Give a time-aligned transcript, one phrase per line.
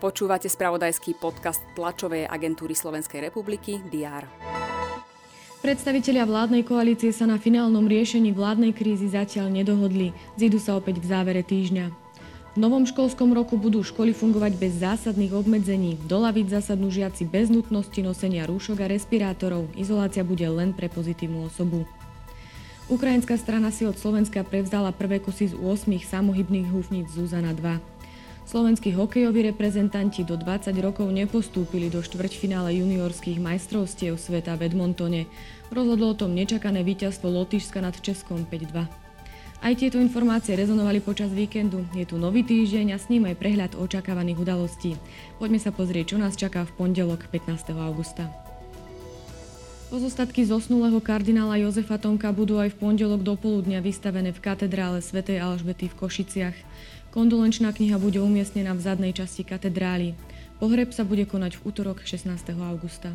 [0.00, 4.24] Počúvate spravodajský podcast tlačovej agentúry Slovenskej republiky DR.
[5.60, 10.16] Predstavitelia vládnej koalície sa na finálnom riešení vládnej krízy zatiaľ nedohodli.
[10.40, 11.92] Zídu sa opäť v závere týždňa.
[12.50, 16.00] V novom školskom roku budú školy fungovať bez zásadných obmedzení.
[16.08, 19.68] Dolaviť zasadnú žiaci bez nutnosti nosenia rúšok a respirátorov.
[19.76, 21.84] Izolácia bude len pre pozitívnu osobu.
[22.90, 27.78] Ukrajinská strana si od Slovenska prevzdala prvé kusy z 8 samohybných húfnic Zuzana 2.
[28.50, 35.30] Slovenskí hokejoví reprezentanti do 20 rokov nepostúpili do štvrťfinále juniorských majstrovstiev sveta v Edmontone.
[35.70, 38.82] Rozhodlo o tom nečakané víťazstvo Lotyšska nad Českom 5-2.
[39.62, 41.86] Aj tieto informácie rezonovali počas víkendu.
[41.94, 44.98] Je tu nový týždeň a s ním aj prehľad očakávaných udalostí.
[45.38, 47.70] Poďme sa pozrieť, čo nás čaká v pondelok 15.
[47.70, 48.49] augusta.
[49.90, 55.42] Pozostatky zosnulého kardinála Jozefa Tomka budú aj v pondelok do poludnia vystavené v katedrále svätej
[55.42, 56.54] Alžbety v Košiciach.
[57.10, 60.14] Kondolenčná kniha bude umiestnená v zadnej časti katedrály.
[60.62, 62.22] Pohreb sa bude konať v útorok 16.
[62.62, 63.10] augusta.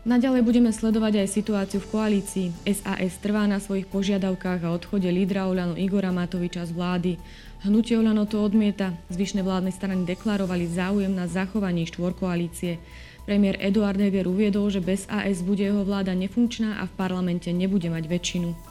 [0.00, 2.46] Naďalej budeme sledovať aj situáciu v koalícii.
[2.64, 7.12] SAS trvá na svojich požiadavkách a odchode lídra Oľano Igora Matoviča z vlády.
[7.68, 8.96] Hnutie Oľano to odmieta.
[9.12, 12.80] Zvyšné vládne strany deklarovali záujem na zachovanie štvorkoalície.
[13.28, 17.92] Premiér Eduard Heger uviedol, že bez AS bude jeho vláda nefunkčná a v parlamente nebude
[17.92, 18.69] mať väčšinu.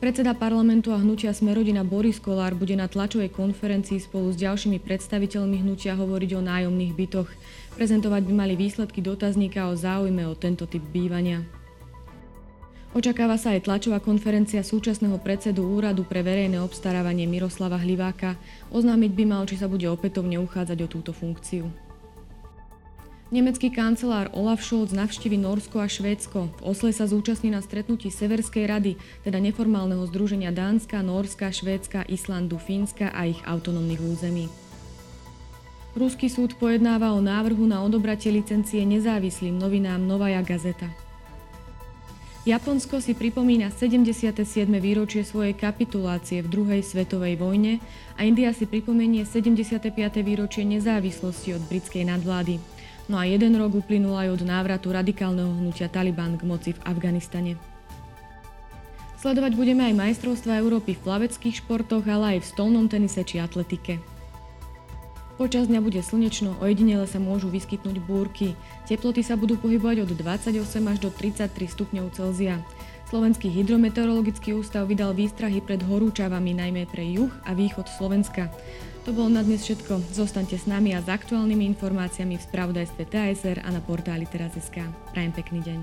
[0.00, 5.60] Predseda parlamentu a hnutia Smerodina Boris Kolár bude na tlačovej konferencii spolu s ďalšími predstaviteľmi
[5.60, 7.28] hnutia hovoriť o nájomných bytoch.
[7.76, 11.44] Prezentovať by mali výsledky dotazníka o záujme o tento typ bývania.
[12.96, 18.40] Očakáva sa aj tlačová konferencia súčasného predsedu Úradu pre verejné obstarávanie Miroslava Hliváka.
[18.72, 21.68] Oznámiť by mal, či sa bude opätovne uchádzať o túto funkciu.
[23.30, 26.50] Nemecký kancelár Olaf Scholz navštívi Norsko a Švédsko.
[26.50, 32.58] V Osle sa zúčastní na stretnutí Severskej rady, teda neformálneho združenia Dánska, Norska, Švédska, Islandu,
[32.58, 34.50] Fínska a ich autonómnych území.
[35.94, 40.90] Ruský súd pojednáva o návrhu na odobratie licencie nezávislým novinám Novaja Gazeta.
[42.42, 44.42] Japonsko si pripomína 77.
[44.82, 47.78] výročie svojej kapitulácie v druhej svetovej vojne
[48.18, 49.86] a India si pripomenie 75.
[50.18, 52.79] výročie nezávislosti od britskej nadvlády.
[53.10, 57.58] No a jeden rok uplynul aj od návratu radikálneho hnutia Taliban k moci v Afganistane.
[59.18, 63.98] Sledovať budeme aj majstrovstva Európy v plaveckých športoch, ale aj v stolnom tenise či atletike.
[65.42, 68.54] Počas dňa bude slnečno, ojedinele sa môžu vyskytnúť búrky.
[68.86, 72.62] Teploty sa budú pohybovať od 28 až do 33 stupňov Celzia.
[73.10, 78.46] Slovenský hydrometeorologický ústav vydal výstrahy pred horúčavami najmä pre juh a východ Slovenska.
[79.02, 80.14] To bolo na dnes všetko.
[80.14, 84.86] Zostaňte s nami a s aktuálnymi informáciami v spravodajstve TSR a na portáli teraz.sk.
[85.10, 85.78] Prajem pekný deň.